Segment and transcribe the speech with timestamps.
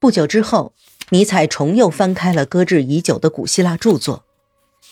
[0.00, 0.72] 不久之后，
[1.10, 4.24] 尼采重又翻开了搁置已久的古希腊著作，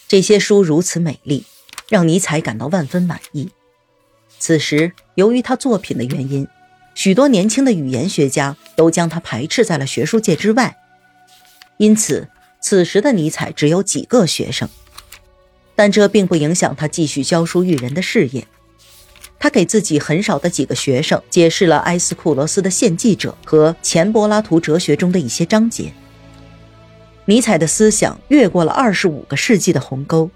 [0.07, 1.46] 这些书如此美丽，
[1.88, 3.49] 让尼采感到万分满意。
[4.39, 6.47] 此时，由于他作品的原因，
[6.95, 10.76] 许多年轻的语言学家都将他排斥在了学术界之外，
[11.79, 12.29] 因此，
[12.61, 14.69] 此时的尼采只有几个学生。
[15.75, 18.47] 但这并不影响他继续教书育人的事业。
[19.39, 25.93] 他给自己很少的几个学生解释了埃斯库罗斯的献祭者和前柏拉图哲学中的一些章节。
[27.24, 30.30] 尼采的思想越过了二十五个世纪的鸿沟，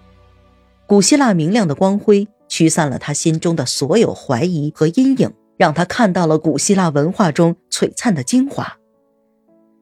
[0.87, 8.77] 古希腊明亮的光辉驱散了他心中的所有怀疑和阴影，让他看到了古希腊文化中璀璨的精华。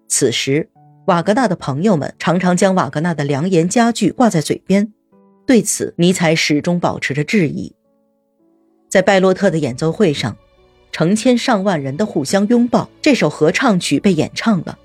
[0.09, 0.69] 此时，
[1.07, 4.93] 瓦格纳的朋友们常常将瓦格纳的良言佳句挂在嘴边。
[5.47, 7.75] 对此，尼采始终保持着质疑。
[8.91, 10.37] 在拜洛特的演奏会上，
[10.91, 14.77] 成千上万人的互相拥抱，这首合唱曲被演唱了。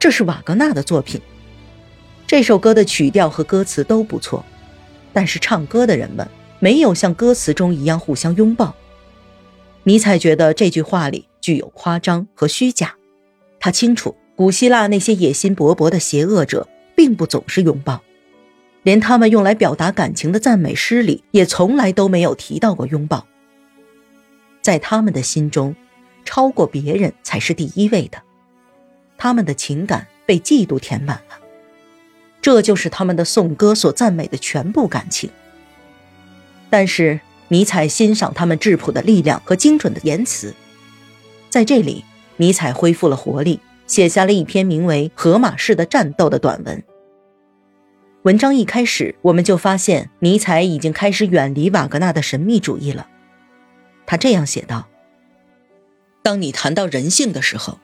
[0.00, 1.20] 这是瓦格纳的作品。
[2.26, 4.44] 这首歌的曲调和歌词都不错，
[5.12, 8.74] 但是唱歌的人们没有像歌词中一样互相拥抱。
[9.84, 12.96] 尼采觉得这句话里具有夸张和虚假。
[13.60, 16.66] 他清楚，古希腊那些野心勃勃的邪恶者
[16.96, 18.02] 并不总是拥抱。
[18.82, 23.24] 连他们用来表达感情的赞美诗里，也从来都没有提到过拥抱。
[24.66, 25.76] 在他们的心中，
[26.24, 28.20] 超过别人才是第一位的。
[29.16, 31.38] 他们的情感被嫉妒填满了，
[32.42, 35.30] 这就是他们的颂歌所赞美的全部感情。
[36.68, 40.52] 但是，尼采欣赏他们质朴的力量和精准的言辞。
[41.48, 42.04] 在这里，
[42.38, 46.82] 尼采恢复了活力，写下了一篇名为《荷马式的战斗》的短文。
[48.24, 53.06] 文章一开始，我们就发现尼采已经开始远离瓦格纳的神秘主义了。
[54.06, 54.88] 他这样写道
[56.22, 57.80] ：“当你谈到人性的时候，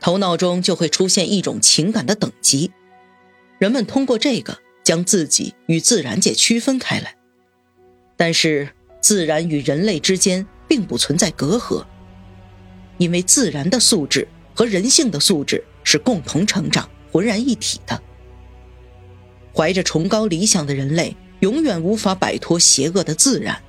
[0.00, 2.72] 头脑中就会出现一种情感的等级，
[3.58, 7.14] 人们通过这个将自己与自然界区分开来。
[8.16, 8.68] 但是，
[9.00, 11.84] 自然与人类之间并不存在隔阂，
[12.98, 18.02] 因为自然的素质和人性的素质是共同成长、浑然一体的。”
[19.54, 23.62] 怀着崇高理想的人类，永远无法摆脱邪恶的自然。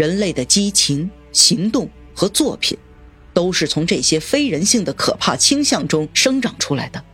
[0.00, 2.78] 人类的激情、行动和作品，
[3.34, 7.04] 都是从这些非人性的可怕倾向中生长出来的。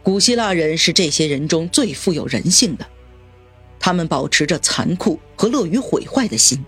[0.00, 2.86] 古希腊人是这些人中最富有人性的，
[3.80, 6.64] 他们保持着残酷和乐于毁坏的心。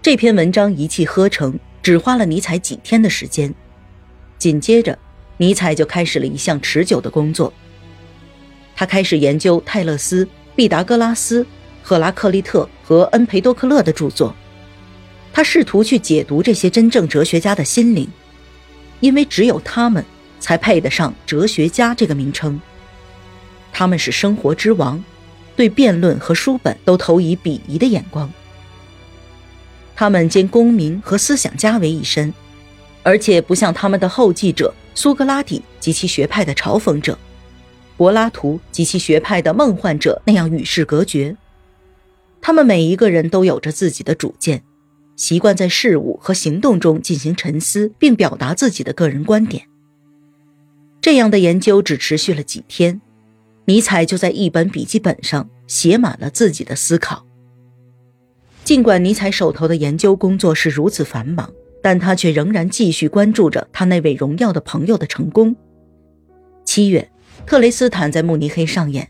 [0.00, 3.54] 这篇文章一气呵成，只花了尼采几天的时间。
[4.38, 4.98] 紧接着，
[5.36, 7.52] 尼采就开始了一项持久的工作。
[8.74, 10.26] 他开始研究泰勒斯、
[10.56, 11.46] 毕达哥拉斯、
[11.82, 14.34] 赫拉克利特和恩培多克勒的著作。
[15.32, 18.08] 他试图去解读这些真正哲学家的心灵，
[19.00, 20.04] 因为只有他们
[20.38, 22.60] 才配得上“哲学家”这个名称。
[23.72, 25.02] 他们是生活之王，
[25.56, 28.30] 对辩论和书本都投以鄙夷的眼光。
[29.96, 32.32] 他们兼公民和思想家为一身，
[33.02, 37.18] 而且不像他们的后继者苏格拉底及其学派的嘲讽者。
[37.96, 41.34] 柏拉图及其学派的梦幻者那样与世隔绝，
[42.42, 44.62] 他们每一个人都有着自己的主见，
[45.16, 49.62] 习惯在事物和行动中进行沉思，并表达自己的个人观点。
[51.00, 53.00] 这样的研究只持续了几天，
[53.64, 57.24] 尼采就在一本笔记本上写满了自己的思考。
[58.64, 65.56] 尽管尼采手头的研究工作是如此繁忙，但他却仍然继续关注着他那位荣耀的朋友的成功。
[66.64, 67.08] 七月。
[67.44, 69.08] 特雷斯坦在慕尼黑上演，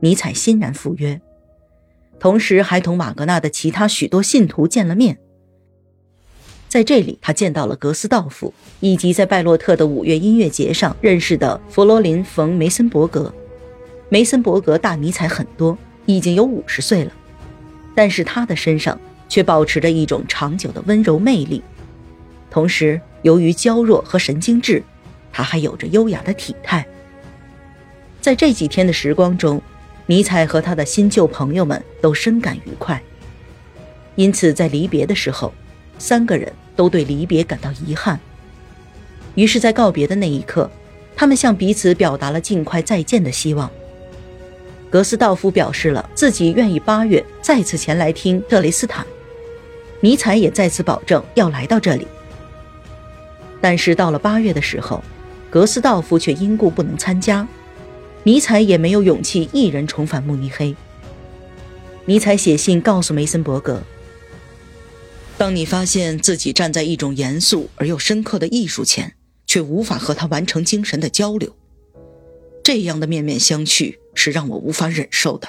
[0.00, 1.18] 尼采欣然赴约，
[2.20, 5.18] 同时还同瓦格纳的其他许多信徒见了面。
[6.68, 13.34] 在这里，他见到了格斯道夫，以及在拜洛特的五月音乐节上认识的弗罗林·冯·梅森伯格。
[14.08, 15.76] 梅森伯格大尼采很多，
[16.06, 17.12] 已经有五十岁了，
[17.94, 18.96] 但是他的身上
[19.28, 21.62] 却保持着一种长久的温柔魅力。
[22.50, 24.82] 同时，由于娇弱和神经质，
[25.32, 26.86] 他还有着优雅的体态。
[28.20, 29.60] 在这几天的时光中，
[30.10, 33.00] 尼采和他的新旧朋友们都深感愉快。
[34.16, 35.54] 因此，在离别的时候，
[36.00, 38.18] 三个人都对离别感到遗憾。
[39.36, 40.68] 于是，在告别的那一刻，
[41.14, 43.70] 他们向彼此表达了尽快再见的希望。
[44.90, 49.06] 格斯道夫表示了自己愿意八月再次前来听特雷斯坦，
[50.00, 52.04] 尼采也再次保证要来到这里。
[53.60, 55.04] 但是到了八月的时候，
[55.48, 57.46] 格斯道夫却因故不能参加。
[58.22, 60.74] 尼采也没有勇气一人重返慕尼黑。
[62.04, 63.82] 尼采写信告诉梅森伯格
[65.38, 69.14] ：“当你发现自己站在一种严肃而又深刻的艺术前，
[69.46, 71.54] 却无法和他完成精神的交流，
[72.62, 75.48] 这样的面面相觑是让我无法忍受的。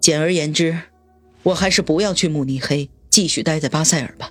[0.00, 0.78] 简而言之，
[1.42, 4.30] 我还是不要去慕尼黑，继续待在巴塞尔吧。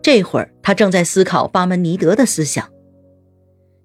[0.00, 2.70] 这会儿，他正在思考巴门尼德的思想。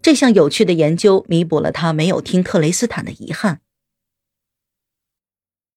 [0.03, 3.62] 这项有趣的研究弥补了他没有听克雷斯坦的遗憾。